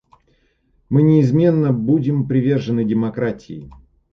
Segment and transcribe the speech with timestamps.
[0.89, 3.69] Мы неизменно будем привержены демократии.